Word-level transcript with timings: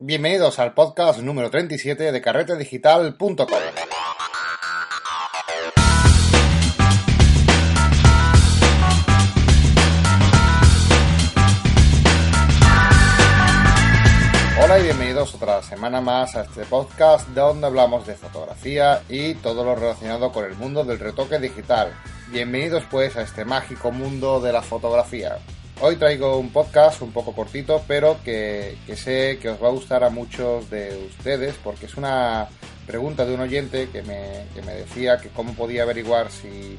Bienvenidos 0.00 0.60
al 0.60 0.74
podcast 0.74 1.18
número 1.18 1.50
37 1.50 2.12
de 2.12 2.20
carretedigital.com. 2.20 3.48
Hola 14.62 14.78
y 14.78 14.82
bienvenidos 14.84 15.34
otra 15.34 15.64
semana 15.64 16.00
más 16.00 16.36
a 16.36 16.42
este 16.42 16.64
podcast 16.66 17.28
donde 17.30 17.66
hablamos 17.66 18.06
de 18.06 18.14
fotografía 18.14 19.02
y 19.08 19.34
todo 19.34 19.64
lo 19.64 19.74
relacionado 19.74 20.30
con 20.30 20.44
el 20.44 20.54
mundo 20.54 20.84
del 20.84 21.00
retoque 21.00 21.40
digital. 21.40 21.92
Bienvenidos 22.28 22.84
pues 22.88 23.16
a 23.16 23.22
este 23.22 23.44
mágico 23.44 23.90
mundo 23.90 24.40
de 24.40 24.52
la 24.52 24.62
fotografía. 24.62 25.38
Hoy 25.80 25.94
traigo 25.94 26.38
un 26.38 26.50
podcast 26.50 27.02
un 27.02 27.12
poco 27.12 27.32
cortito, 27.32 27.84
pero 27.86 28.18
que, 28.24 28.76
sé 28.96 29.38
que 29.40 29.48
os 29.48 29.62
va 29.62 29.68
a 29.68 29.70
gustar 29.70 30.02
a 30.02 30.10
muchos 30.10 30.68
de 30.70 31.06
ustedes, 31.06 31.54
porque 31.62 31.86
es 31.86 31.94
una 31.96 32.48
pregunta 32.84 33.24
de 33.24 33.34
un 33.34 33.40
oyente 33.40 33.88
que 33.88 34.02
me, 34.02 34.44
decía 34.72 35.18
que 35.18 35.28
cómo 35.28 35.54
podía 35.54 35.84
averiguar 35.84 36.32
si, 36.32 36.48
eh, 36.48 36.78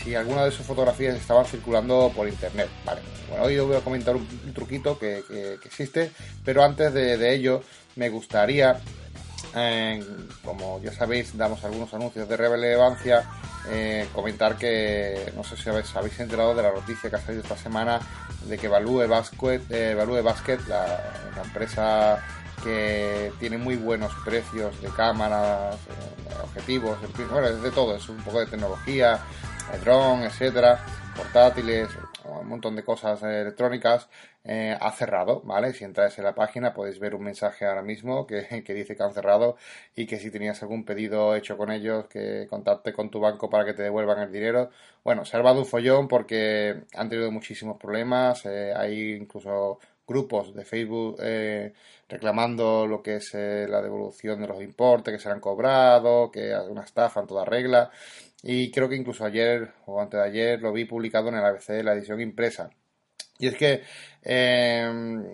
si 0.00 0.14
alguna 0.14 0.44
de 0.44 0.52
sus 0.52 0.64
fotografías 0.64 1.16
estaban 1.16 1.46
circulando 1.46 2.12
por 2.14 2.28
internet. 2.28 2.68
Vale, 2.84 3.00
bueno, 3.28 3.44
hoy 3.44 3.58
os 3.58 3.66
voy 3.66 3.76
a 3.76 3.80
comentar 3.80 4.14
un, 4.14 4.54
truquito 4.54 4.96
que, 4.96 5.24
existe, 5.64 6.12
pero 6.44 6.62
antes 6.62 6.94
de, 6.94 7.34
ello 7.34 7.60
me 7.96 8.08
gustaría, 8.08 8.78
como 10.44 10.80
ya 10.82 10.92
sabéis, 10.92 11.36
damos 11.36 11.62
algunos 11.64 11.92
anuncios 11.94 12.28
de 12.28 12.36
relevancia 12.36 13.24
eh, 13.70 14.08
comentar 14.12 14.56
que 14.56 15.32
no 15.34 15.42
sé 15.42 15.56
si 15.56 15.70
habéis, 15.70 15.94
habéis, 15.96 16.20
enterado 16.20 16.54
de 16.54 16.62
la 16.62 16.72
noticia 16.72 17.08
que 17.08 17.16
ha 17.16 17.20
salido 17.20 17.42
esta 17.42 17.56
semana 17.56 17.98
de 18.46 18.58
que 18.58 18.68
Value 18.68 19.06
Basket, 19.06 19.62
eh, 19.70 20.22
Basket 20.22 20.58
la, 20.68 21.00
empresa 21.42 22.22
que 22.62 23.32
tiene 23.40 23.56
muy 23.56 23.76
buenos 23.76 24.12
precios 24.24 24.80
de 24.82 24.88
cámaras, 24.88 25.76
eh, 25.76 26.34
objetivos, 26.42 26.98
bueno, 27.30 27.48
es 27.48 27.62
de 27.62 27.70
todo, 27.70 27.96
es 27.96 28.08
un 28.08 28.18
poco 28.18 28.40
de 28.40 28.46
tecnología, 28.46 29.18
dron, 29.82 30.22
etcétera, 30.24 30.84
portátiles, 31.16 31.88
un 32.24 32.48
montón 32.48 32.76
de 32.76 32.84
cosas 32.84 33.22
electrónicas, 33.22 34.08
eh, 34.44 34.76
ha 34.80 34.90
cerrado, 34.92 35.40
¿vale? 35.42 35.72
Si 35.72 35.84
entráis 35.84 36.18
en 36.18 36.24
la 36.24 36.34
página 36.34 36.74
podéis 36.74 36.98
ver 36.98 37.14
un 37.14 37.22
mensaje 37.22 37.64
ahora 37.66 37.82
mismo 37.82 38.26
que, 38.26 38.42
dice 38.74 38.96
que 38.96 39.02
han 39.02 39.14
cerrado 39.14 39.56
y 39.96 40.06
que 40.06 40.18
si 40.18 40.30
tenías 40.30 40.62
algún 40.62 40.84
pedido 40.84 41.34
hecho 41.34 41.56
con 41.56 41.70
ellos, 41.70 42.06
que 42.08 42.46
contacte 42.48 42.92
con 42.92 43.10
tu 43.10 43.20
banco 43.20 43.48
para 43.50 43.64
que 43.64 43.74
te 43.74 43.82
devuelvan 43.82 44.18
el 44.20 44.32
dinero. 44.32 44.70
Bueno, 45.02 45.24
se 45.24 45.36
ha 45.36 45.38
armado 45.38 45.60
un 45.60 45.66
follón 45.66 46.08
porque 46.08 46.82
han 46.94 47.08
tenido 47.08 47.30
muchísimos 47.30 47.78
problemas, 47.78 48.44
eh, 48.46 48.72
hay 48.76 49.14
incluso 49.14 49.78
grupos 50.06 50.54
de 50.54 50.64
Facebook 50.64 51.16
eh, 51.20 51.72
reclamando 52.08 52.86
lo 52.86 53.02
que 53.02 53.16
es 53.16 53.34
la 53.34 53.82
devolución 53.82 54.40
de 54.40 54.48
los 54.48 54.62
importes 54.62 55.14
que 55.14 55.20
se 55.20 55.30
han 55.30 55.40
cobrado, 55.40 56.30
que 56.30 56.52
es 56.52 56.58
una 56.68 56.82
estafa 56.82 57.20
en 57.20 57.26
toda 57.26 57.44
regla. 57.44 57.90
Y 58.42 58.70
creo 58.70 58.88
que 58.88 58.96
incluso 58.96 59.24
ayer 59.24 59.72
o 59.86 60.00
antes 60.00 60.20
de 60.20 60.26
ayer 60.26 60.60
lo 60.60 60.72
vi 60.72 60.84
publicado 60.84 61.28
en 61.28 61.36
el 61.36 61.44
ABC 61.44 61.82
la 61.82 61.94
edición 61.94 62.20
impresa. 62.20 62.70
Y 63.38 63.48
es 63.48 63.56
que 63.56 63.82
em, 64.22 65.24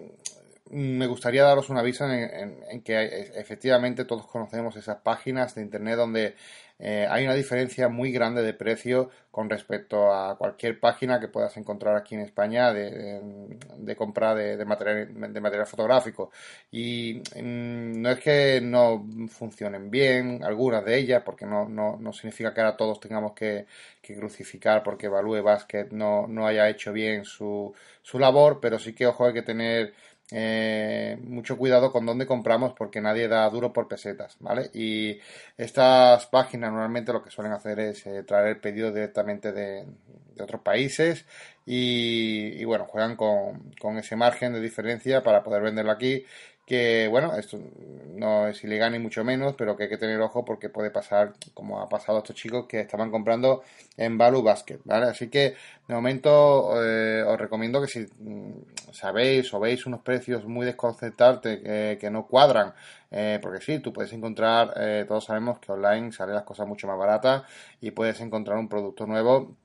me 0.70 1.06
gustaría 1.06 1.42
daros 1.42 1.68
un 1.70 1.78
aviso 1.78 2.08
en, 2.08 2.82
que 2.82 3.30
efectivamente 3.34 4.04
todos 4.04 4.26
conocemos 4.26 4.76
esas 4.76 4.98
páginas 4.98 5.54
de 5.54 5.62
internet 5.62 5.96
donde 5.96 6.36
eh, 6.82 7.06
hay 7.10 7.24
una 7.24 7.34
diferencia 7.34 7.88
muy 7.88 8.10
grande 8.10 8.42
de 8.42 8.54
precio 8.54 9.10
con 9.30 9.50
respecto 9.50 10.12
a 10.12 10.36
cualquier 10.38 10.80
página 10.80 11.20
que 11.20 11.28
puedas 11.28 11.54
encontrar 11.58 11.94
aquí 11.94 12.14
en 12.14 12.22
España 12.22 12.72
de, 12.72 13.94
compra 13.96 14.34
de, 14.34 14.64
material, 14.64 15.32
de 15.32 15.40
material 15.40 15.66
fotográfico. 15.66 16.30
Y 16.70 17.22
mm, 17.36 18.00
no 18.00 18.10
es 18.10 18.20
que 18.20 18.60
no 18.62 19.06
funcionen 19.28 19.90
bien 19.90 20.42
algunas 20.42 20.82
de 20.84 20.96
ellas, 20.96 21.22
porque 21.22 21.44
no, 21.44 21.68
no, 21.68 22.12
significa 22.14 22.54
que 22.54 22.60
ahora 22.62 22.76
todos 22.76 22.98
tengamos 22.98 23.32
que, 23.34 23.66
crucificar 24.18 24.82
porque 24.82 25.06
Value 25.06 25.40
Basket 25.40 25.90
no, 25.92 26.26
no 26.26 26.44
haya 26.44 26.68
hecho 26.68 26.92
bien 26.92 27.24
su, 27.24 27.72
su 28.02 28.18
labor, 28.18 28.58
pero 28.60 28.76
sí 28.76 28.92
que 28.92 29.06
ojo 29.06 29.26
hay 29.26 29.32
que 29.32 29.42
tener 29.42 29.94
eh, 30.32 31.18
mucho 31.22 31.56
cuidado 31.56 31.90
con 31.90 32.06
dónde 32.06 32.26
compramos 32.26 32.72
porque 32.74 33.00
nadie 33.00 33.28
da 33.28 33.48
duro 33.50 33.72
por 33.72 33.88
pesetas, 33.88 34.36
¿vale? 34.40 34.70
Y 34.72 35.18
estas 35.56 36.26
páginas 36.26 36.70
normalmente 36.70 37.12
lo 37.12 37.22
que 37.22 37.30
suelen 37.30 37.52
hacer 37.52 37.80
es 37.80 38.06
eh, 38.06 38.22
traer 38.22 38.48
el 38.48 38.60
pedido 38.60 38.92
directamente 38.92 39.52
de, 39.52 39.84
otros 40.40 40.62
países 40.62 41.26
y, 41.66 42.64
bueno, 42.64 42.86
juegan 42.86 43.14
con, 43.14 43.74
con, 43.78 43.98
ese 43.98 44.16
margen 44.16 44.54
de 44.54 44.60
diferencia 44.62 45.22
para 45.22 45.42
poder 45.42 45.60
venderlo 45.62 45.92
aquí 45.92 46.24
que 46.70 47.08
bueno, 47.08 47.34
esto 47.34 47.58
no 48.14 48.46
es 48.46 48.62
ilegal 48.62 48.92
ni 48.92 49.00
mucho 49.00 49.24
menos, 49.24 49.56
pero 49.58 49.76
que 49.76 49.82
hay 49.82 49.88
que 49.88 49.98
tener 49.98 50.20
ojo 50.20 50.44
porque 50.44 50.68
puede 50.68 50.92
pasar 50.92 51.32
como 51.52 51.80
ha 51.80 51.88
pasado 51.88 52.18
a 52.18 52.20
estos 52.20 52.36
chicos 52.36 52.66
que 52.68 52.78
estaban 52.78 53.10
comprando 53.10 53.64
en 53.96 54.16
Value 54.16 54.40
Basket, 54.40 54.78
¿vale? 54.84 55.06
Así 55.06 55.28
que 55.28 55.56
de 55.88 55.94
momento 55.94 56.80
eh, 56.80 57.24
os 57.26 57.36
recomiendo 57.40 57.80
que 57.80 57.88
si 57.88 58.06
mm, 58.06 58.92
sabéis 58.92 59.52
o 59.52 59.58
veis 59.58 59.84
unos 59.84 60.02
precios 60.02 60.44
muy 60.44 60.64
desconcertantes 60.64 61.58
que 61.98 62.08
no 62.08 62.28
cuadran, 62.28 62.72
eh, 63.10 63.40
porque 63.42 63.60
sí, 63.60 63.80
tú 63.80 63.92
puedes 63.92 64.12
encontrar, 64.12 64.72
eh, 64.76 65.04
todos 65.08 65.24
sabemos 65.24 65.58
que 65.58 65.72
online 65.72 66.12
salen 66.12 66.36
las 66.36 66.44
cosas 66.44 66.68
mucho 66.68 66.86
más 66.86 66.96
baratas 66.96 67.42
y 67.80 67.90
puedes 67.90 68.20
encontrar 68.20 68.58
un 68.58 68.68
producto 68.68 69.06
nuevo 69.06 69.56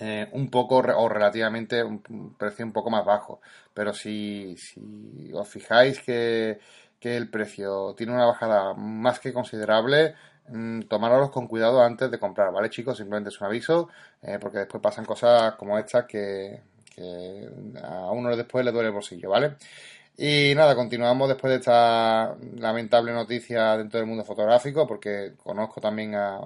eh, 0.00 0.28
un 0.32 0.50
poco 0.50 0.76
o 0.76 1.08
relativamente 1.08 1.82
un 1.82 2.34
precio 2.38 2.64
un 2.64 2.72
poco 2.72 2.90
más 2.90 3.04
bajo. 3.04 3.40
Pero 3.74 3.92
si, 3.92 4.56
si 4.56 5.30
os 5.32 5.48
fijáis 5.48 6.00
que, 6.00 6.58
el 7.00 7.30
precio 7.30 7.94
tiene 7.96 8.12
una 8.12 8.26
bajada 8.26 8.74
más 8.74 9.20
que 9.20 9.32
considerable, 9.32 10.14
mmm, 10.48 10.80
con 11.32 11.48
cuidado 11.48 11.82
antes 11.82 12.10
de 12.10 12.18
comprar, 12.18 12.52
¿vale 12.52 12.70
chicos? 12.70 12.96
Simplemente 12.98 13.30
es 13.30 13.40
un 13.40 13.46
aviso, 13.46 13.88
eh, 14.22 14.38
porque 14.40 14.58
después 14.58 14.82
pasan 14.82 15.04
cosas 15.04 15.54
como 15.54 15.78
estas 15.78 16.04
que, 16.06 16.60
que 16.94 17.48
a 17.82 18.10
uno 18.10 18.36
después 18.36 18.64
le 18.64 18.72
duele 18.72 18.88
el 18.88 18.94
bolsillo, 18.94 19.30
¿vale? 19.30 19.56
Y 20.16 20.52
nada, 20.56 20.74
continuamos 20.74 21.28
después 21.28 21.52
de 21.52 21.58
esta 21.58 22.36
lamentable 22.56 23.12
noticia 23.12 23.76
dentro 23.76 24.00
del 24.00 24.08
mundo 24.08 24.24
fotográfico, 24.24 24.86
porque 24.86 25.34
conozco 25.44 25.80
también 25.80 26.16
a, 26.16 26.40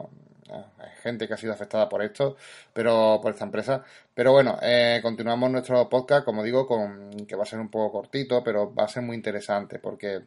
hay 0.79 0.91
gente 1.03 1.27
que 1.27 1.35
ha 1.35 1.37
sido 1.37 1.53
afectada 1.53 1.89
por 1.89 2.03
esto, 2.03 2.37
pero 2.73 3.21
por 3.23 3.33
esta 3.33 3.45
empresa. 3.45 3.85
Pero 4.15 4.33
bueno, 4.33 4.59
eh, 4.63 5.01
continuamos 5.03 5.51
nuestro 5.51 5.89
podcast, 5.89 6.25
como 6.25 6.43
digo, 6.43 6.67
con 6.67 7.27
que 7.27 7.37
va 7.37 7.45
a 7.45 7.47
ser 7.47 7.61
un 7.61 7.71
poco 7.71 7.93
cortito, 7.93 8.43
pero 8.45 8.75
va 8.75 8.85
a 8.85 8.89
ser 8.89 9.03
muy 9.03 9.17
interesante 9.17 9.79
porque 9.79 10.23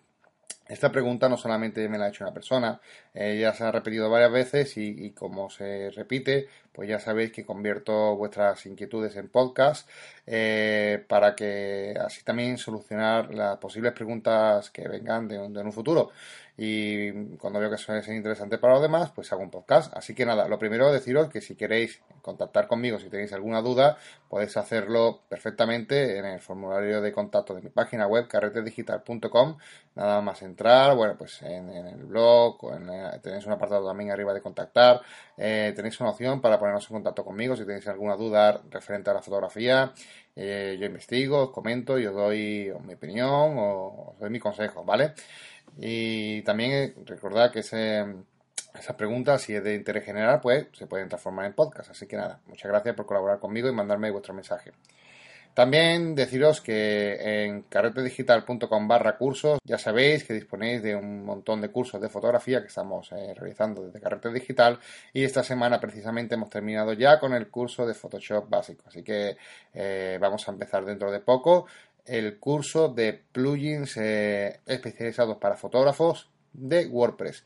esta 0.67 0.91
pregunta 0.91 1.29
no 1.29 1.37
solamente 1.37 1.87
me 1.89 1.97
la 1.99 2.05
ha 2.05 2.09
hecho 2.09 2.23
una 2.23 2.33
persona, 2.33 2.81
eh, 3.13 3.37
ya 3.39 3.53
se 3.53 3.63
ha 3.63 3.71
repetido 3.71 4.09
varias 4.09 4.31
veces 4.31 4.77
y, 4.77 5.11
como 5.11 5.49
se 5.49 5.91
repite, 5.91 6.47
pues 6.71 6.89
ya 6.89 6.99
sabéis 6.99 7.31
que 7.31 7.45
convierto 7.45 8.15
vuestras 8.15 8.65
inquietudes 8.65 9.15
en 9.15 9.29
podcast 9.29 9.87
eh, 10.25 11.03
para 11.07 11.35
que 11.35 11.95
así 12.03 12.23
también 12.23 12.57
solucionar 12.57 13.33
las 13.33 13.57
posibles 13.57 13.93
preguntas 13.93 14.71
que 14.71 14.87
vengan 14.87 15.27
de 15.27 15.37
un 15.37 15.71
futuro 15.71 16.11
y 16.57 17.35
cuando 17.37 17.59
veo 17.59 17.69
que 17.69 17.75
eso 17.75 17.93
es 17.93 18.07
interesante 18.07 18.57
para 18.57 18.73
los 18.73 18.81
demás, 18.81 19.11
pues 19.13 19.31
hago 19.33 19.41
un 19.41 19.51
podcast. 19.51 19.95
Así 19.95 20.15
que 20.15 20.25
nada, 20.25 20.47
lo 20.47 20.57
primero 20.57 20.91
deciros 20.91 21.29
que 21.29 21.41
si 21.41 21.55
queréis 21.55 22.01
contactar 22.21 22.67
conmigo, 22.67 22.97
si 22.97 23.09
tenéis 23.09 23.33
alguna 23.33 23.61
duda, 23.61 23.97
podéis 24.29 24.55
hacerlo 24.55 25.21
perfectamente 25.27 26.17
en 26.17 26.25
el 26.25 26.39
formulario 26.39 27.01
de 27.01 27.11
contacto 27.11 27.53
de 27.53 27.61
mi 27.61 27.69
página 27.69 28.07
web, 28.07 28.27
carretedigital.com. 28.27 29.57
Nada 29.95 30.21
más 30.21 30.41
entrar, 30.41 30.95
bueno, 30.95 31.15
pues 31.17 31.41
en, 31.41 31.69
el 31.69 32.03
blog, 32.05 32.57
tenéis 33.21 33.45
un 33.45 33.51
apartado 33.51 33.85
también 33.85 34.11
arriba 34.11 34.33
de 34.33 34.41
contactar, 34.41 35.01
eh, 35.37 35.73
tenéis 35.75 35.99
una 35.99 36.11
opción 36.11 36.41
para 36.41 36.57
ponernos 36.57 36.89
en 36.89 36.95
contacto 36.95 37.25
conmigo 37.25 37.55
si 37.55 37.65
tenéis 37.65 37.87
alguna 37.87 38.15
duda 38.15 38.61
referente 38.69 39.09
a 39.09 39.13
la 39.13 39.21
fotografía. 39.21 39.93
Eh, 40.37 40.77
yo 40.79 40.85
investigo, 40.85 41.43
os 41.43 41.51
comento 41.51 41.97
y 41.97 42.05
os 42.05 42.13
doy 42.13 42.71
mi 42.85 42.93
opinión 42.93 43.57
o 43.57 44.11
os 44.11 44.19
doy 44.19 44.29
mi 44.29 44.39
consejo, 44.39 44.83
¿vale? 44.83 45.13
Y 45.77 46.41
también 46.43 46.71
eh, 46.71 46.93
recordad 47.05 47.51
que 47.51 47.59
esas 47.59 48.95
preguntas, 48.97 49.41
si 49.41 49.55
es 49.55 49.63
de 49.63 49.75
interés 49.75 50.05
general, 50.05 50.39
pues 50.41 50.67
se 50.73 50.87
pueden 50.87 51.09
transformar 51.09 51.45
en 51.45 51.53
podcast. 51.53 51.91
Así 51.91 52.07
que 52.07 52.17
nada, 52.17 52.39
muchas 52.47 52.71
gracias 52.71 52.95
por 52.95 53.05
colaborar 53.05 53.39
conmigo 53.39 53.67
y 53.69 53.73
mandarme 53.73 54.11
vuestro 54.11 54.33
mensaje. 54.33 54.71
También 55.55 56.15
deciros 56.15 56.59
que 56.59 57.45
en 57.45 57.61
carretedigital.com 57.61 58.89
barra 58.89 59.17
cursos 59.17 59.57
ya 59.63 59.77
sabéis 59.77 60.25
que 60.25 60.33
disponéis 60.33 60.83
de 60.83 60.97
un 60.97 61.23
montón 61.23 61.61
de 61.61 61.69
cursos 61.69 62.01
de 62.01 62.09
fotografía 62.09 62.59
que 62.59 62.67
estamos 62.67 63.09
eh, 63.13 63.33
realizando 63.33 63.83
desde 63.83 64.01
Carrete 64.01 64.33
Digital 64.33 64.77
y 65.13 65.23
esta 65.23 65.43
semana 65.43 65.79
precisamente 65.79 66.35
hemos 66.35 66.49
terminado 66.49 66.91
ya 66.91 67.21
con 67.21 67.33
el 67.33 67.47
curso 67.47 67.87
de 67.87 67.93
Photoshop 67.93 68.49
básico. 68.49 68.83
Así 68.87 69.01
que 69.01 69.37
eh, 69.73 70.17
vamos 70.19 70.45
a 70.45 70.51
empezar 70.51 70.83
dentro 70.83 71.09
de 71.09 71.21
poco 71.21 71.67
el 72.05 72.39
curso 72.39 72.89
de 72.89 73.21
plugins 73.31 73.97
eh, 73.97 74.59
especializados 74.65 75.37
para 75.37 75.57
fotógrafos 75.57 76.29
de 76.53 76.87
WordPress. 76.87 77.43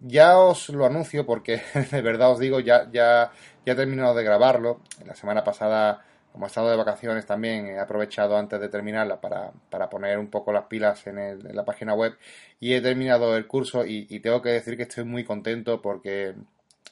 Ya 0.00 0.38
os 0.38 0.68
lo 0.68 0.86
anuncio 0.86 1.26
porque 1.26 1.60
de 1.90 2.02
verdad 2.02 2.32
os 2.32 2.38
digo, 2.38 2.60
ya, 2.60 2.88
ya, 2.90 3.32
ya 3.66 3.72
he 3.72 3.76
terminado 3.76 4.14
de 4.14 4.24
grabarlo. 4.24 4.80
La 5.04 5.14
semana 5.14 5.42
pasada 5.42 6.04
como 6.32 6.46
he 6.46 6.48
estado 6.48 6.70
de 6.70 6.76
vacaciones 6.76 7.26
también, 7.26 7.66
he 7.66 7.80
aprovechado 7.80 8.36
antes 8.36 8.60
de 8.60 8.68
terminarla 8.68 9.20
para, 9.20 9.50
para 9.70 9.90
poner 9.90 10.18
un 10.18 10.28
poco 10.28 10.52
las 10.52 10.66
pilas 10.66 11.06
en, 11.06 11.40
la 11.54 11.64
página 11.64 11.94
web 11.94 12.16
y 12.60 12.74
he 12.74 12.80
terminado 12.80 13.36
el 13.36 13.46
curso 13.46 13.84
y, 13.84 14.06
tengo 14.20 14.40
que 14.42 14.50
decir 14.50 14.76
que 14.76 14.84
estoy 14.84 15.02
muy 15.04 15.24
contento 15.24 15.82
porque 15.82 16.34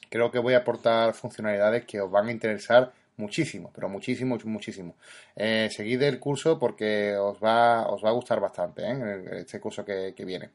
creo 0.09 0.31
que 0.31 0.39
voy 0.39 0.53
a 0.53 0.57
aportar 0.57 1.13
funcionalidades 1.13 1.85
que 1.85 2.01
os 2.01 2.11
van 2.11 2.27
a 2.27 2.31
interesar 2.31 2.91
muchísimo, 3.17 3.71
pero 3.73 3.89
muchísimo, 3.89 4.37
muchísimo. 4.45 4.95
Eh, 5.35 5.69
seguid 5.71 6.01
el 6.03 6.19
curso 6.19 6.57
porque 6.57 7.15
os 7.17 7.37
va, 7.43 7.87
os 7.87 8.03
va 8.03 8.09
a 8.09 8.13
gustar 8.13 8.39
bastante, 8.39 8.83
¿eh? 8.83 9.41
este 9.41 9.59
curso 9.59 9.83
que, 9.83 10.13
viene. 10.25 10.51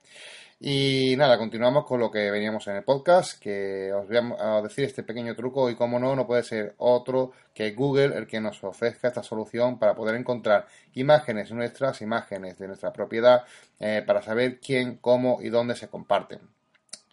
Y 0.61 1.15
nada, 1.17 1.39
continuamos 1.39 1.85
con 1.85 1.99
lo 1.99 2.11
que 2.11 2.31
veníamos 2.31 2.67
en 2.69 2.77
el 2.77 2.85
podcast, 2.85 3.41
que 3.41 3.93
os 3.93 4.07
voy 4.09 4.19
a 4.39 4.63
decir 4.63 4.85
este 4.85 5.03
pequeño 5.03 5.35
truco 5.35 5.69
y 5.71 5.75
como 5.75 5.99
no, 5.99 6.15
no 6.15 6.27
puede 6.27 6.45
ser 6.45 6.75
otro 6.79 7.33
que 7.53 7.73
Google 7.73 8.17
el 8.17 8.29
que 8.29 8.41
nos 8.41 8.63
ofrezca 8.63 9.09
esta 9.09 9.25
solución 9.25 9.79
para 9.79 9.95
poder 9.97 10.15
encontrar 10.15 10.67
imágenes 10.95 11.51
nuestras, 11.51 12.01
imágenes 12.01 12.59
de 12.59 12.69
nuestra 12.69 12.93
propiedad, 12.93 13.45
eh, 13.81 14.05
para 14.07 14.23
saber 14.23 14.61
quién, 14.61 14.99
cómo 14.99 15.39
y 15.43 15.49
dónde 15.49 15.75
se 15.75 15.89
comparten. 15.89 16.41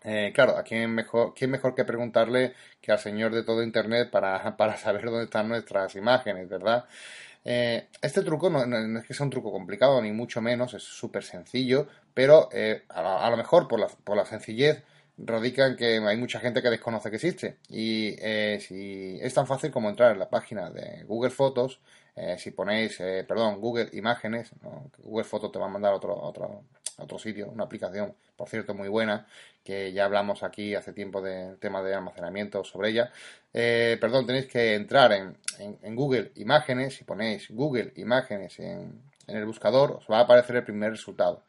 Eh, 0.03 0.31
claro, 0.33 0.57
¿a 0.57 0.63
quién 0.63 0.91
mejor, 0.93 1.33
quién 1.35 1.51
mejor 1.51 1.75
que 1.75 1.83
preguntarle 1.83 2.53
que 2.81 2.91
al 2.91 2.99
señor 2.99 3.33
de 3.33 3.43
todo 3.43 3.63
Internet 3.63 4.09
para, 4.09 4.55
para 4.57 4.77
saber 4.77 5.05
dónde 5.05 5.25
están 5.25 5.49
nuestras 5.49 5.95
imágenes, 5.95 6.47
¿verdad? 6.47 6.85
Eh, 7.45 7.87
este 8.01 8.21
truco 8.21 8.49
no, 8.49 8.99
es 8.99 9.05
que 9.05 9.13
sea 9.13 9.23
un 9.23 9.29
truco 9.29 9.51
complicado, 9.51 10.01
ni 10.01 10.11
mucho 10.11 10.41
menos, 10.41 10.73
es 10.73 10.83
súper 10.83 11.23
sencillo, 11.23 11.87
pero 12.13 12.49
eh, 12.51 12.83
a, 12.89 13.29
lo 13.29 13.37
mejor 13.37 13.67
por 13.67 13.79
la, 13.79 13.87
por 13.87 14.17
la 14.17 14.25
sencillez 14.25 14.83
radica 15.17 15.67
en 15.67 15.75
que 15.75 15.97
hay 15.97 16.17
mucha 16.17 16.39
gente 16.39 16.61
que 16.61 16.69
desconoce 16.69 17.09
que 17.09 17.15
existe. 17.17 17.57
Y 17.69 18.15
eh, 18.19 18.59
si 18.61 19.19
es 19.21 19.33
tan 19.33 19.47
fácil 19.47 19.71
como 19.71 19.89
entrar 19.89 20.11
en 20.11 20.19
la 20.19 20.29
página 20.29 20.69
de 20.69 21.03
Google 21.05 21.31
Fotos, 21.31 21.81
si 22.37 22.51
ponéis, 22.51 22.97
perdón, 22.97 23.61
Google 23.61 23.89
Imágenes, 23.93 24.51
Google 24.97 25.23
Fotos 25.23 25.53
te 25.53 25.59
va 25.59 25.67
a 25.67 25.69
mandar 25.69 25.93
otro, 25.93 26.13
otro, 26.21 26.65
otro 27.01 27.19
sitio, 27.19 27.49
una 27.49 27.65
aplicación, 27.65 28.13
por 28.35 28.49
cierto, 28.49 28.73
muy 28.73 28.87
buena, 28.89 29.27
que 29.63 29.91
ya 29.93 30.05
hablamos 30.05 30.43
aquí 30.43 30.75
hace 30.75 30.93
tiempo 30.93 31.21
del 31.21 31.57
tema 31.57 31.81
de 31.83 31.93
almacenamiento 31.93 32.63
sobre 32.63 32.89
ella. 32.89 33.11
Eh, 33.53 33.97
perdón, 33.99 34.25
tenéis 34.25 34.47
que 34.47 34.75
entrar 34.75 35.11
en, 35.11 35.37
en, 35.59 35.95
Google 35.95 36.31
Imágenes, 36.35 36.95
si 36.95 37.03
ponéis 37.03 37.49
Google 37.49 37.93
Imágenes 37.95 38.59
en, 38.59 39.01
en 39.27 39.37
el 39.37 39.45
buscador, 39.45 39.91
os 39.91 40.07
va 40.09 40.19
a 40.19 40.21
aparecer 40.21 40.57
el 40.57 40.63
primer 40.63 40.91
resultado. 40.91 41.43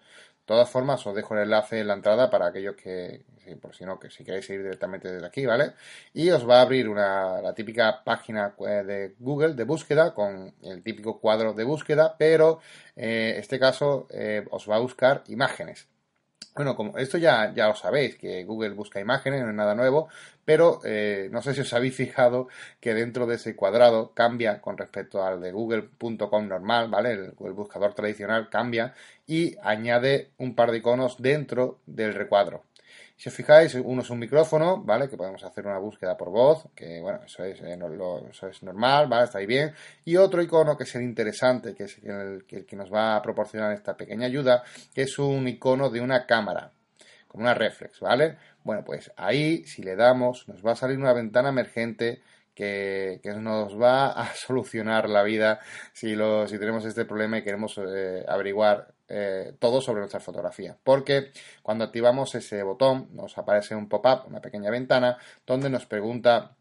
Todas 0.50 0.69
formas, 0.69 1.06
os 1.06 1.14
dejo 1.14 1.35
el 1.35 1.43
enlace 1.44 1.79
en 1.79 1.87
la 1.87 1.94
entrada 1.94 2.29
para 2.29 2.47
aquellos 2.47 2.75
que, 2.75 3.23
por 3.62 3.73
si 3.73 3.85
no, 3.85 4.00
que 4.00 4.11
si 4.11 4.25
queréis 4.25 4.47
seguir 4.47 4.64
directamente 4.64 5.06
desde 5.08 5.25
aquí, 5.25 5.47
¿vale? 5.47 5.75
Y 6.12 6.29
os 6.31 6.44
va 6.44 6.58
a 6.58 6.62
abrir 6.62 6.88
una, 6.88 7.41
la 7.41 7.55
típica 7.55 8.02
página 8.02 8.56
eh, 8.67 8.82
de 8.85 9.14
Google 9.20 9.55
de 9.55 9.62
búsqueda 9.62 10.12
con 10.12 10.52
el 10.62 10.82
típico 10.82 11.20
cuadro 11.20 11.52
de 11.52 11.62
búsqueda, 11.62 12.17
pero 12.19 12.58
en 12.97 13.11
eh, 13.11 13.38
este 13.38 13.61
caso 13.61 14.08
eh, 14.11 14.44
os 14.50 14.69
va 14.69 14.75
a 14.75 14.81
buscar 14.81 15.23
imágenes. 15.29 15.87
Bueno, 16.55 16.75
como 16.75 16.99
esto 16.99 17.17
ya, 17.17 17.52
ya 17.55 17.69
lo 17.69 17.75
sabéis, 17.75 18.17
que 18.17 18.44
Google 18.44 18.70
busca 18.70 19.00
imágenes, 19.00 19.43
no 19.43 19.50
es 19.50 19.55
nada 19.55 19.75
nuevo, 19.75 20.08
pero 20.44 20.81
eh, 20.85 21.29
no 21.31 21.43
sé 21.43 21.55
si 21.55 21.61
os 21.61 21.73
habéis 21.73 21.94
fijado 21.97 22.49
que 22.81 22.93
dentro 22.93 23.26
de 23.26 23.37
ese 23.37 23.55
cuadrado 23.55 24.12
cambia 24.14 24.61
con 24.61 24.76
respecto 24.76 25.25
al 25.25 25.41
de 25.41 25.52
google.com 25.52 26.49
normal, 26.49 26.88
¿vale? 26.91 27.12
El, 27.12 27.35
el, 27.41 27.52
buscador 27.52 27.94
tradicional 27.94 28.49
cambia 28.50 28.94
y 29.26 29.56
añade 29.62 30.31
un 30.38 30.55
par 30.56 30.73
de 30.73 30.79
iconos 30.79 31.23
dentro 31.23 31.79
del 31.87 32.14
recuadro. 32.14 32.64
Si 33.21 33.29
os 33.29 33.35
fijáis, 33.35 33.75
uno 33.75 34.01
es 34.01 34.09
un 34.09 34.19
micrófono, 34.19 34.83
¿vale? 34.83 35.07
Que 35.07 35.19
podemos 35.19 35.45
hacer 35.45 35.67
una 35.67 35.77
búsqueda 35.77 36.17
por 36.17 36.31
voz, 36.31 36.67
que 36.75 37.03
bueno, 37.03 37.21
eso 37.23 37.45
es, 37.45 37.61
eh, 37.61 37.79
eso 38.31 38.47
es 38.49 38.63
normal, 38.63 39.09
¿vale? 39.09 39.25
Está 39.25 39.41
ahí 39.41 39.45
bien. 39.45 39.75
Y 40.07 40.17
otro 40.17 40.41
icono 40.41 40.75
que 40.75 40.85
es 40.85 40.95
el 40.95 41.03
interesante, 41.03 41.75
que 41.75 41.85
es 41.85 41.99
el, 42.03 42.47
que 42.47 42.77
nos 42.77 42.91
va 42.91 43.17
a 43.17 43.21
proporcionar 43.21 43.75
esta 43.75 43.95
pequeña 43.95 44.25
ayuda, 44.25 44.63
que 44.95 45.03
es 45.03 45.19
un 45.19 45.47
icono 45.47 45.91
de 45.91 46.01
una 46.01 46.25
cámara, 46.25 46.73
como 47.29 47.43
una 47.43 47.53
reflex, 47.53 48.01
¿vale? 48.01 48.39
Bueno, 48.65 48.85
pues 48.87 49.13
ahí, 49.19 49.67
si 49.67 49.83
le 49.83 49.97
damos, 49.97 50.49
nos 50.49 50.65
va 50.65 50.73
a 50.73 50.77
salir 50.77 50.97
una 50.97 51.13
ventana 51.13 51.51
emergente 51.51 52.23
que, 52.55 53.21
nos 53.37 53.79
va 53.79 54.13
a 54.13 54.33
solucionar 54.35 55.11
la 55.11 55.23
vida 55.25 55.61
si, 55.93 56.17
lo, 56.17 56.49
si 56.49 56.59
tenemos 56.59 56.87
este 56.87 57.05
problema 57.05 57.37
y 57.37 57.43
queremos 57.43 57.79
eh, 57.87 58.25
averiguar 58.27 58.95
eh, 59.12 59.55
todo 59.59 59.81
sobre 59.81 60.01
nuestra 60.01 60.21
fotografía. 60.21 60.77
Porque 60.85 61.33
cuando 61.62 61.83
activamos 61.85 62.33
ese 62.37 62.62
botón 62.62 63.09
nos 63.12 63.37
aparece 63.37 63.75
un 63.75 63.89
pop-up, 63.89 64.29
una 64.29 64.41
pequeña 64.41 64.71
ventana, 64.71 65.19
donde 65.45 65.69
nos 65.69 65.85
pregunta 65.87 66.53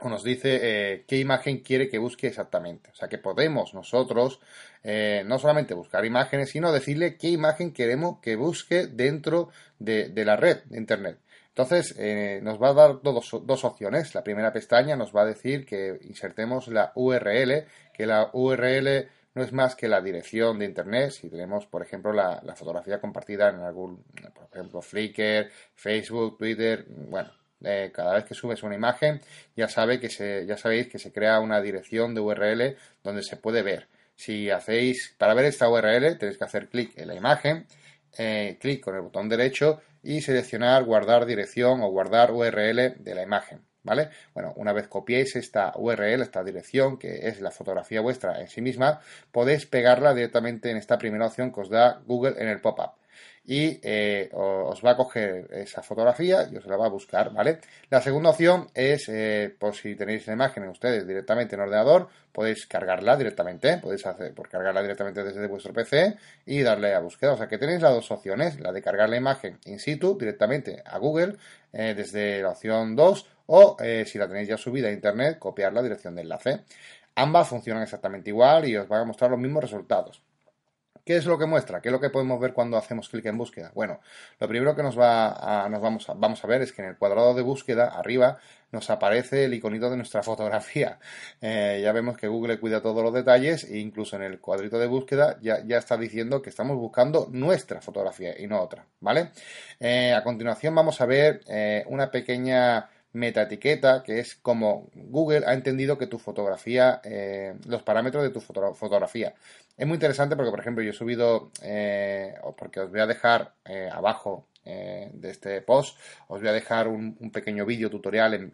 o 0.00 0.10
nos 0.10 0.22
dice 0.22 0.58
eh, 0.62 1.04
qué 1.08 1.16
imagen 1.18 1.60
quiere 1.60 1.88
que 1.88 1.96
busque 1.96 2.26
exactamente. 2.26 2.90
O 2.90 2.94
sea 2.94 3.08
que 3.08 3.16
podemos 3.16 3.72
nosotros 3.72 4.38
eh, 4.82 5.22
no 5.24 5.38
solamente 5.38 5.72
buscar 5.72 6.04
imágenes, 6.04 6.50
sino 6.50 6.72
decirle 6.72 7.16
qué 7.16 7.28
imagen 7.28 7.72
queremos 7.72 8.18
que 8.20 8.36
busque 8.36 8.86
dentro 8.86 9.48
de, 9.78 10.12
la 10.26 10.36
red 10.36 10.58
de 10.64 10.76
Internet. 10.76 11.18
Entonces 11.48 11.96
nos 12.42 12.60
va 12.60 12.70
a 12.70 12.74
dar 12.74 13.00
dos, 13.00 13.30
dos, 13.44 13.64
opciones. 13.64 14.14
La 14.14 14.24
primera 14.24 14.52
pestaña 14.52 14.96
nos 14.96 15.14
va 15.14 15.22
a 15.22 15.26
decir 15.26 15.64
que 15.64 16.00
insertemos 16.02 16.68
la 16.68 16.92
URL, 16.96 17.64
que 17.94 18.06
la 18.06 18.28
URL 18.32 19.08
no 19.34 19.42
es 19.42 19.52
más 19.52 19.74
que 19.74 19.88
la 19.88 20.00
dirección 20.00 20.58
de 20.58 20.66
Internet. 20.66 21.10
Si 21.10 21.28
tenemos, 21.28 21.66
por 21.66 21.82
ejemplo, 21.82 22.12
la, 22.12 22.40
fotografía 22.56 23.00
compartida 23.00 23.50
en 23.50 23.60
algún, 23.60 24.04
por 24.34 24.48
ejemplo, 24.52 24.80
Flickr, 24.80 25.50
Facebook, 25.74 26.38
Twitter, 26.38 26.86
bueno, 26.88 27.32
eh, 27.62 27.90
cada 27.92 28.14
vez 28.14 28.24
que 28.24 28.34
subes 28.34 28.62
una 28.62 28.74
imagen 28.74 29.20
ya, 29.56 29.68
sabe 29.68 29.98
que 29.98 30.08
se, 30.10 30.46
ya 30.46 30.56
sabéis 30.56 30.88
que 30.88 30.98
se 30.98 31.12
crea 31.12 31.40
una 31.40 31.60
dirección 31.60 32.14
de 32.14 32.20
URL 32.20 32.76
donde 33.02 33.22
se 33.22 33.36
puede 33.36 33.62
ver. 33.62 33.88
Si 34.16 34.50
hacéis, 34.50 35.14
para 35.18 35.34
ver 35.34 35.46
esta 35.46 35.68
URL 35.68 36.18
tenéis 36.18 36.38
que 36.38 36.44
hacer 36.44 36.68
clic 36.68 36.96
en 36.96 37.08
la 37.08 37.14
imagen, 37.14 37.66
eh, 38.16 38.58
clic 38.60 38.82
con 38.82 38.94
el 38.94 39.02
botón 39.02 39.28
derecho 39.28 39.80
y 40.02 40.20
seleccionar 40.20 40.84
guardar 40.84 41.26
dirección 41.26 41.80
o 41.82 41.90
guardar 41.90 42.30
URL 42.30 43.02
de 43.02 43.14
la 43.14 43.22
imagen. 43.22 43.62
¿Vale? 43.84 44.10
Bueno, 44.34 44.52
una 44.56 44.72
vez 44.72 44.88
copiéis 44.88 45.36
esta 45.36 45.72
URL, 45.76 46.22
esta 46.22 46.42
dirección, 46.42 46.98
que 46.98 47.28
es 47.28 47.40
la 47.40 47.50
fotografía 47.50 48.00
vuestra 48.00 48.40
en 48.40 48.48
sí 48.48 48.60
misma, 48.60 49.00
podéis 49.30 49.66
pegarla 49.66 50.14
directamente 50.14 50.70
en 50.70 50.76
esta 50.76 50.98
primera 50.98 51.26
opción 51.26 51.52
que 51.52 51.60
os 51.60 51.70
da 51.70 52.00
Google 52.06 52.34
en 52.38 52.48
el 52.48 52.60
pop-up 52.60 52.92
y 53.46 53.78
eh, 53.82 54.30
os 54.32 54.82
va 54.84 54.92
a 54.92 54.96
coger 54.96 55.48
esa 55.52 55.82
fotografía 55.82 56.48
y 56.50 56.56
os 56.56 56.66
la 56.66 56.76
va 56.76 56.86
a 56.86 56.88
buscar, 56.88 57.32
¿vale? 57.32 57.58
La 57.90 58.00
segunda 58.00 58.30
opción 58.30 58.68
es, 58.74 59.08
eh, 59.08 59.54
por 59.58 59.74
si 59.74 59.94
tenéis 59.96 60.26
la 60.26 60.32
imagen 60.32 60.66
ustedes 60.68 61.06
directamente 61.06 61.54
en 61.54 61.60
ordenador, 61.60 62.08
podéis 62.32 62.66
cargarla 62.66 63.16
directamente, 63.16 63.78
podéis 63.78 64.06
hacer 64.06 64.32
por 64.32 64.48
cargarla 64.48 64.80
directamente 64.80 65.22
desde 65.22 65.46
vuestro 65.46 65.74
PC 65.74 66.16
y 66.46 66.62
darle 66.62 66.94
a 66.94 67.00
búsqueda. 67.00 67.34
O 67.34 67.36
sea 67.36 67.46
que 67.46 67.58
tenéis 67.58 67.82
las 67.82 67.92
dos 67.92 68.10
opciones, 68.10 68.58
la 68.60 68.72
de 68.72 68.80
cargar 68.80 69.10
la 69.10 69.16
imagen 69.16 69.58
in 69.66 69.78
situ 69.78 70.16
directamente 70.18 70.82
a 70.84 70.98
Google 70.98 71.36
eh, 71.72 71.94
desde 71.94 72.40
la 72.40 72.50
opción 72.50 72.96
2 72.96 73.26
o 73.46 73.76
si 74.06 74.18
la 74.18 74.28
tenéis 74.28 74.48
ya 74.48 74.56
subida 74.56 74.88
a 74.88 74.92
internet, 74.92 75.38
copiar 75.38 75.72
la 75.72 75.82
dirección 75.82 76.14
de 76.14 76.22
enlace. 76.22 76.64
Ambas 77.16 77.48
funcionan 77.48 77.82
exactamente 77.82 78.30
igual 78.30 78.66
y 78.66 78.76
os 78.76 78.88
van 78.88 79.02
a 79.02 79.04
mostrar 79.04 79.30
los 79.30 79.40
mismos 79.40 79.62
resultados. 79.62 80.22
¿Qué 81.04 81.16
es 81.16 81.26
lo 81.26 81.38
que 81.38 81.44
muestra? 81.44 81.82
¿Qué 81.82 81.90
es 81.90 81.92
lo 81.92 82.00
que 82.00 82.08
podemos 82.08 82.40
ver 82.40 82.54
cuando 82.54 82.78
hacemos 82.78 83.10
clic 83.10 83.26
en 83.26 83.36
búsqueda? 83.36 83.70
Bueno, 83.74 84.00
lo 84.40 84.48
primero 84.48 84.74
que 84.74 84.82
nos, 84.82 84.98
va 84.98 85.64
a, 85.64 85.68
nos 85.68 85.82
vamos, 85.82 86.08
a, 86.08 86.14
vamos 86.14 86.42
a 86.42 86.46
ver 86.46 86.62
es 86.62 86.72
que 86.72 86.80
en 86.80 86.88
el 86.88 86.96
cuadrado 86.96 87.34
de 87.34 87.42
búsqueda, 87.42 87.88
arriba, 87.88 88.38
nos 88.72 88.88
aparece 88.88 89.44
el 89.44 89.52
iconito 89.52 89.90
de 89.90 89.98
nuestra 89.98 90.22
fotografía. 90.22 90.98
Eh, 91.42 91.80
ya 91.82 91.92
vemos 91.92 92.16
que 92.16 92.26
Google 92.26 92.58
cuida 92.58 92.80
todos 92.80 93.02
los 93.02 93.12
detalles 93.12 93.64
e 93.64 93.76
incluso 93.78 94.16
en 94.16 94.22
el 94.22 94.40
cuadrito 94.40 94.78
de 94.78 94.86
búsqueda 94.86 95.38
ya, 95.42 95.58
está 95.76 95.98
diciendo 95.98 96.40
que 96.40 96.48
estamos 96.48 96.78
buscando 96.78 97.28
nuestra 97.30 97.82
fotografía 97.82 98.40
y 98.40 98.46
no 98.46 98.62
otra, 98.62 98.86
¿vale? 99.00 99.30
Eh, 99.78 100.14
a 100.14 100.24
continuación 100.24 100.74
vamos 100.74 101.02
a 101.02 101.06
ver 101.06 101.42
eh, 101.48 101.84
una 101.88 102.10
pequeña 102.10 102.88
metaetiqueta, 103.14 104.02
que 104.02 104.18
es 104.18 104.34
como 104.34 104.90
Google 104.94 105.44
ha 105.46 105.54
entendido 105.54 105.96
que 105.96 106.06
tu 106.06 106.18
fotografía, 106.18 107.00
eh, 107.04 107.54
los 107.66 107.82
parámetros 107.82 108.24
de 108.24 108.30
tu 108.30 108.40
fotografía. 108.40 109.34
Es 109.78 109.86
muy 109.86 109.94
interesante 109.94 110.36
porque, 110.36 110.50
por 110.50 110.60
ejemplo, 110.60 110.82
yo 110.82 110.90
he 110.90 110.94
subido, 110.94 111.50
eh, 111.62 112.34
porque 112.58 112.80
os 112.80 112.90
voy 112.90 113.00
a 113.00 113.06
dejar 113.06 113.54
eh, 113.64 113.88
abajo 113.90 114.46
de 114.64 115.28
este 115.28 115.60
post, 115.60 115.98
os 116.26 116.40
voy 116.40 116.48
a 116.48 116.52
dejar 116.52 116.88
un, 116.88 117.30
pequeño 117.30 117.66
vídeo 117.66 117.90
tutorial 117.90 118.50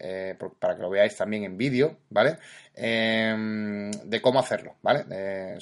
para 0.58 0.74
que 0.74 0.82
lo 0.82 0.90
veáis 0.90 1.16
también 1.16 1.44
en 1.44 1.56
vídeo, 1.56 1.98
¿vale? 2.08 2.36
Em, 2.74 3.92
de 3.92 4.20
cómo 4.20 4.40
hacerlo, 4.40 4.74
¿vale? 4.82 5.04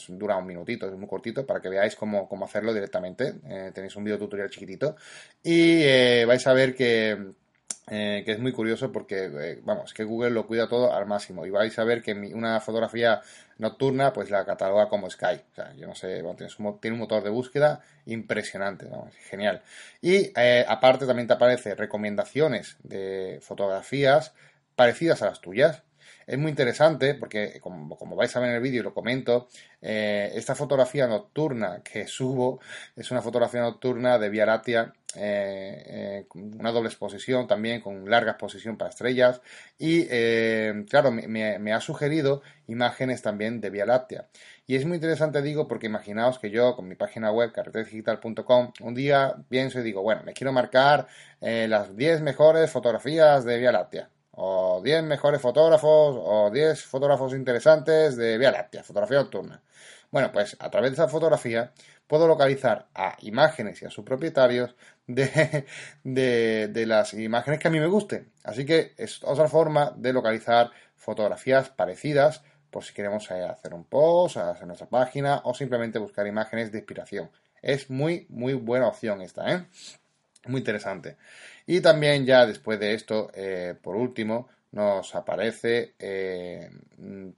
dura 0.08 0.38
un 0.38 0.46
minutito, 0.46 0.86
es 0.86 0.96
muy 0.96 1.06
cortito, 1.06 1.44
para 1.44 1.60
que 1.60 1.68
veáis 1.68 1.96
cómo, 1.96 2.26
cómo 2.26 2.46
hacerlo 2.46 2.72
directamente. 2.72 3.34
tenéis 3.74 3.94
un 3.96 4.04
vídeo 4.04 4.18
tutorial 4.18 4.48
chiquitito 4.48 4.96
y 5.42 6.24
vais 6.24 6.46
a 6.46 6.54
ver 6.54 6.74
que 6.74 7.34
eh, 7.90 8.22
que 8.24 8.32
es 8.32 8.38
muy 8.38 8.52
curioso 8.52 8.92
porque, 8.92 9.30
eh, 9.32 9.60
vamos, 9.62 9.94
que 9.94 10.04
Google 10.04 10.30
lo 10.30 10.46
cuida 10.46 10.68
todo 10.68 10.92
al 10.92 11.06
máximo 11.06 11.46
y 11.46 11.50
vais 11.50 11.78
a 11.78 11.84
ver 11.84 12.02
que 12.02 12.12
una 12.12 12.60
fotografía 12.60 13.20
nocturna 13.58 14.12
pues 14.12 14.30
la 14.30 14.44
cataloga 14.44 14.88
como 14.88 15.10
Sky. 15.10 15.40
O 15.52 15.54
sea, 15.54 15.72
yo 15.74 15.86
no 15.86 15.94
sé, 15.94 16.22
tiene, 16.80 16.94
un, 16.94 16.98
motor 16.98 17.22
de 17.22 17.30
búsqueda 17.30 17.80
impresionante, 18.06 18.86
genial. 19.30 19.62
Y 20.00 20.32
eh, 20.36 20.64
aparte 20.68 21.06
también 21.06 21.28
te 21.28 21.34
aparece 21.34 21.74
recomendaciones 21.74 22.76
de 22.82 23.38
fotografías 23.42 24.32
parecidas 24.76 25.22
a 25.22 25.26
las 25.26 25.40
tuyas. 25.40 25.82
Es 26.28 26.36
muy 26.36 26.50
interesante 26.50 27.14
porque, 27.14 27.58
como, 27.58 27.96
vais 28.14 28.36
a 28.36 28.40
ver 28.40 28.50
en 28.50 28.56
el 28.56 28.60
vídeo 28.60 28.80
y 28.80 28.84
lo 28.84 28.92
comento, 28.92 29.48
eh, 29.80 30.30
esta 30.34 30.54
fotografía 30.54 31.06
nocturna 31.06 31.80
que 31.82 32.06
subo 32.06 32.60
es 32.94 33.10
una 33.10 33.22
fotografía 33.22 33.62
nocturna 33.62 34.18
de 34.18 34.28
Vía 34.28 34.44
Láctea, 34.44 34.92
eh, 35.16 35.82
eh, 35.86 36.26
una 36.34 36.70
doble 36.70 36.90
exposición 36.90 37.46
también, 37.46 37.80
con 37.80 38.10
larga 38.10 38.32
exposición 38.32 38.76
para 38.76 38.90
estrellas. 38.90 39.40
Y 39.78 40.04
claro, 40.84 41.12
me, 41.12 41.72
ha 41.72 41.80
sugerido 41.80 42.42
imágenes 42.66 43.22
también 43.22 43.62
de 43.62 43.70
Vía 43.70 43.86
Láctea. 43.86 44.28
Y 44.66 44.76
es 44.76 44.84
muy 44.84 44.96
interesante, 44.96 45.40
digo, 45.40 45.66
porque 45.66 45.86
imaginaos 45.86 46.38
que 46.38 46.50
yo 46.50 46.76
con 46.76 46.88
mi 46.88 46.94
página 46.94 47.32
web, 47.32 47.52
carretedigital.com, 47.52 48.72
un 48.82 48.94
día 48.94 49.34
pienso 49.48 49.80
y 49.80 49.82
digo, 49.82 50.02
bueno, 50.02 50.24
me 50.26 50.34
quiero 50.34 50.52
marcar 50.52 51.06
las 51.40 51.96
10 51.96 52.20
mejores 52.20 52.70
fotografías 52.70 53.46
de 53.46 53.56
Vía 53.56 53.72
Láctea 53.72 54.10
o 54.40 54.80
10 54.80 55.02
mejores 55.02 55.40
fotógrafos 55.40 56.16
o 56.16 56.50
10 56.50 56.84
fotógrafos 56.84 57.34
interesantes 57.34 58.16
de 58.16 58.38
Vía 58.38 58.52
Láctea, 58.52 58.84
fotografía 58.84 59.18
nocturna. 59.18 59.60
Bueno, 60.12 60.30
pues 60.32 60.56
a 60.60 60.70
través 60.70 60.92
de 60.92 60.94
esa 60.94 61.08
fotografía 61.08 61.72
puedo 62.06 62.28
localizar 62.28 62.86
a 62.94 63.16
imágenes 63.22 63.82
y 63.82 63.86
a 63.86 63.90
sus 63.90 64.04
propietarios 64.04 64.76
de, 65.08 65.66
de, 66.04 66.86
las 66.86 67.14
imágenes 67.14 67.58
que 67.58 67.66
a 67.66 67.70
mí 67.70 67.80
me 67.80 67.88
gusten. 67.88 68.30
Así 68.44 68.64
que 68.64 68.94
es 68.96 69.22
otra 69.24 69.48
forma 69.48 69.92
de 69.96 70.12
localizar 70.12 70.70
fotografías 70.96 71.70
parecidas 71.70 72.42
por 72.70 72.84
si 72.84 72.94
queremos 72.94 73.28
eh, 73.32 73.42
hacer 73.42 73.74
un 73.74 73.84
post, 73.84 74.36
hacer 74.36 74.66
nuestra 74.68 74.88
página 74.88 75.40
o 75.44 75.52
simplemente 75.52 75.98
buscar 75.98 76.26
imágenes 76.28 76.70
de 76.70 76.78
inspiración. 76.78 77.30
Es 77.60 77.90
muy, 77.90 78.26
muy 78.28 78.54
buena 78.54 78.86
opción 78.86 79.20
esta, 79.20 79.52
¿eh? 79.52 79.66
Muy 80.48 80.60
interesante. 80.60 81.16
Y 81.66 81.80
también 81.80 82.24
ya 82.26 82.46
después 82.46 82.80
de 82.80 82.94
esto, 82.94 83.30
eh, 83.34 83.76
por 83.82 83.96
último, 83.96 84.48
nos 84.70 85.14
aparece 85.14 85.94
eh, 85.98 86.70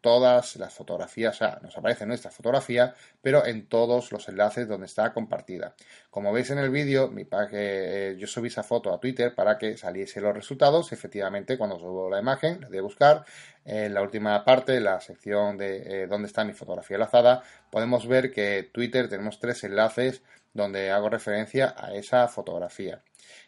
todas 0.00 0.56
las 0.56 0.74
fotografías, 0.74 1.40
o 1.42 1.60
nos 1.62 1.76
aparece 1.76 2.06
nuestra 2.06 2.30
fotografía, 2.30 2.94
pero 3.22 3.46
en 3.46 3.66
todos 3.66 4.10
los 4.10 4.28
enlaces 4.28 4.66
donde 4.66 4.86
está 4.86 5.12
compartida. 5.12 5.74
Como 6.10 6.32
veis 6.32 6.50
en 6.50 6.58
el 6.58 6.70
vídeo, 6.70 7.08
mi 7.08 7.26
eh, 7.52 8.16
yo 8.18 8.26
subí 8.26 8.48
esa 8.48 8.62
foto 8.62 8.92
a 8.92 8.98
Twitter 8.98 9.34
para 9.34 9.58
que 9.58 9.76
saliese 9.76 10.20
los 10.20 10.34
resultados. 10.34 10.92
Efectivamente, 10.92 11.56
cuando 11.56 11.78
subo 11.78 12.10
la 12.10 12.18
imagen, 12.18 12.60
la 12.62 12.68
de 12.68 12.80
buscar, 12.80 13.24
en 13.64 13.94
la 13.94 14.02
última 14.02 14.44
parte, 14.44 14.80
la 14.80 15.00
sección 15.00 15.56
de 15.56 16.06
donde 16.08 16.26
está 16.26 16.44
mi 16.44 16.52
fotografía 16.52 16.96
enlazada, 16.96 17.42
podemos 17.70 18.08
ver 18.08 18.32
que 18.32 18.68
Twitter 18.72 19.08
tenemos 19.08 19.38
tres 19.38 19.62
enlaces 19.64 20.22
donde 20.52 20.90
hago 20.90 21.08
referencia 21.08 21.74
a 21.76 21.94
esa 21.94 22.26
fotografía 22.26 23.02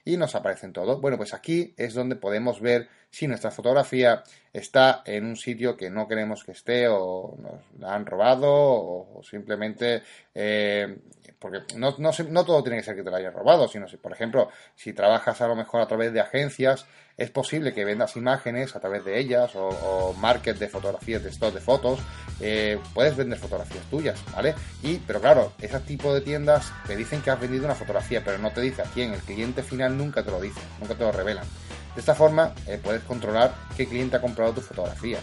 y 0.04 0.16
nos 0.16 0.34
aparecen 0.34 0.72
todos. 0.72 1.00
Bueno, 1.00 1.16
pues 1.16 1.34
aquí 1.34 1.74
es 1.76 1.94
donde 1.94 2.16
podemos 2.16 2.60
ver 2.60 2.88
si 3.12 3.28
nuestra 3.28 3.50
fotografía 3.50 4.24
está 4.52 5.02
en 5.04 5.26
un 5.26 5.36
sitio 5.36 5.76
que 5.76 5.90
no 5.90 6.08
queremos 6.08 6.44
que 6.44 6.52
esté 6.52 6.88
o 6.88 7.36
nos 7.38 7.60
la 7.78 7.94
han 7.94 8.06
robado 8.06 8.48
o, 8.50 9.20
simplemente 9.22 10.02
eh, 10.34 10.96
porque 11.38 11.58
no, 11.76 11.94
no, 11.98 12.10
no, 12.30 12.44
todo 12.44 12.62
tiene 12.62 12.78
que 12.78 12.84
ser 12.84 12.96
que 12.96 13.02
te 13.02 13.10
la 13.10 13.18
hayan 13.18 13.34
robado, 13.34 13.68
sino 13.68 13.86
si, 13.86 13.96
por 13.96 14.12
ejemplo, 14.12 14.48
si 14.76 14.92
trabajas 14.92 15.40
a 15.40 15.48
lo 15.48 15.56
mejor 15.56 15.82
a 15.82 15.88
través 15.88 16.12
de 16.12 16.20
agencias, 16.20 16.86
es 17.18 17.30
posible 17.30 17.74
que 17.74 17.84
vendas 17.84 18.16
imágenes 18.16 18.74
a 18.76 18.80
través 18.80 19.04
de 19.04 19.18
ellas 19.18 19.54
o, 19.56 19.68
o 19.68 20.12
market 20.14 20.56
de 20.56 20.68
fotografías, 20.68 21.22
de 21.22 21.30
stock 21.30 21.52
de 21.52 21.60
fotos, 21.60 22.00
eh, 22.40 22.78
puedes 22.94 23.16
vender 23.16 23.38
fotografías 23.38 23.84
tuyas, 23.90 24.22
¿vale? 24.32 24.54
Y, 24.82 24.98
pero 24.98 25.20
claro, 25.20 25.52
ese 25.60 25.80
tipo 25.80 26.14
de 26.14 26.20
tiendas 26.20 26.72
te 26.86 26.96
dicen 26.96 27.20
que 27.20 27.30
has 27.30 27.40
vendido 27.40 27.64
una 27.64 27.74
fotografía, 27.74 28.22
pero 28.24 28.38
no 28.38 28.52
te 28.52 28.60
dice 28.60 28.82
a 28.82 28.86
quién, 28.86 29.12
el 29.12 29.20
cliente 29.20 29.62
final 29.62 29.98
nunca 29.98 30.22
te 30.22 30.30
lo 30.30 30.40
dice, 30.40 30.60
nunca 30.80 30.94
te 30.94 31.04
lo 31.04 31.12
revelan. 31.12 31.44
De 31.94 32.00
esta 32.00 32.14
forma 32.14 32.52
eh, 32.66 32.80
puedes 32.82 33.02
controlar 33.02 33.54
qué 33.76 33.86
cliente 33.86 34.16
ha 34.16 34.20
comprado 34.20 34.52
tu 34.52 34.60
fotografía. 34.60 35.18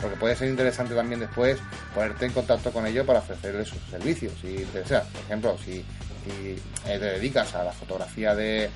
Porque 0.00 0.16
puede 0.16 0.34
ser 0.34 0.48
interesante 0.48 0.94
también 0.94 1.20
después 1.20 1.58
ponerte 1.94 2.26
en 2.26 2.32
contacto 2.32 2.72
con 2.72 2.86
ellos 2.86 3.06
para 3.06 3.20
ofrecerles 3.20 3.68
sus 3.68 3.82
servicios. 3.88 4.32
Si 4.40 4.56
Por 4.64 4.82
ejemplo, 5.24 5.56
si, 5.64 5.84
eh, 6.28 6.58
te 6.84 6.98
dedicas 6.98 7.54
a 7.54 7.64
la 7.64 7.72
fotografía 7.72 8.34
de, 8.34 8.70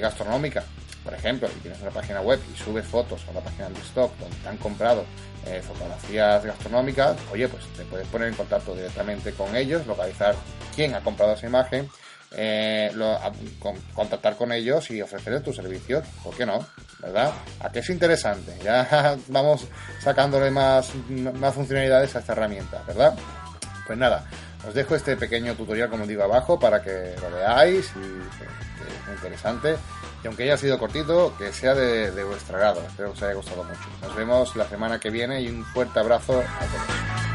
gastronómica, 0.00 0.62
por 1.02 1.14
ejemplo, 1.14 1.48
y 1.48 1.60
tienes 1.60 1.80
una 1.80 1.90
página 1.90 2.20
web 2.20 2.40
y 2.52 2.56
subes 2.56 2.86
fotos 2.86 3.24
a 3.28 3.32
la 3.32 3.40
página 3.40 3.68
de 3.68 3.80
stock 3.80 4.16
donde 4.18 4.36
te 4.36 4.48
han 4.48 4.56
comprado 4.56 5.04
eh, 5.46 5.60
fotografías 5.66 6.44
gastronómicas, 6.44 7.16
oye, 7.32 7.48
pues 7.48 7.64
te 7.76 7.84
puedes 7.84 8.06
poner 8.06 8.28
en 8.28 8.34
contacto 8.34 8.74
directamente 8.76 9.32
con 9.32 9.56
ellos, 9.56 9.84
localizar 9.86 10.36
quién 10.76 10.94
ha 10.94 11.00
comprado 11.00 11.32
esa 11.34 11.46
imagen 11.46 11.88
eh, 12.36 12.90
contactar 13.94 14.36
con 14.36 14.52
ellos 14.52 14.90
y 14.90 15.02
ofrecerles 15.02 15.42
tus 15.42 15.56
servicios, 15.56 16.04
¿por 16.22 16.34
qué 16.36 16.46
no? 16.46 16.66
¿Verdad? 17.00 17.32
¿A 17.60 17.70
qué 17.70 17.80
es 17.80 17.90
interesante? 17.90 18.56
Ya 18.62 19.16
vamos 19.28 19.66
sacándole 20.00 20.50
más, 20.50 20.92
más 21.34 21.54
funcionalidades 21.54 22.14
a 22.16 22.20
esta 22.20 22.32
herramienta, 22.32 22.82
¿verdad? 22.86 23.14
Pues 23.86 23.98
nada, 23.98 24.24
os 24.66 24.74
dejo 24.74 24.94
este 24.94 25.16
pequeño 25.16 25.54
tutorial, 25.54 25.90
como 25.90 26.06
digo, 26.06 26.22
abajo 26.22 26.58
para 26.58 26.82
que 26.82 27.14
lo 27.20 27.30
veáis 27.30 27.90
y 27.90 28.38
que, 28.38 28.44
es 28.44 29.06
muy 29.06 29.14
interesante. 29.14 29.76
Y 30.22 30.26
aunque 30.28 30.44
haya 30.44 30.56
sido 30.56 30.78
cortito, 30.78 31.36
que 31.36 31.52
sea 31.52 31.74
de, 31.74 32.12
de 32.12 32.24
vuestro 32.24 32.56
agrado. 32.56 32.80
Espero 32.86 33.08
que 33.08 33.16
os 33.16 33.22
haya 33.24 33.34
gustado 33.34 33.64
mucho. 33.64 33.88
Nos 34.00 34.14
vemos 34.14 34.54
la 34.54 34.68
semana 34.68 35.00
que 35.00 35.10
viene 35.10 35.40
y 35.40 35.48
un 35.48 35.64
fuerte 35.64 35.98
abrazo 35.98 36.38
a 36.38 36.64
todos. 36.64 37.31